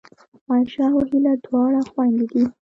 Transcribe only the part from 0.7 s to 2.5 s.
او هیله دواړه خوېندې دي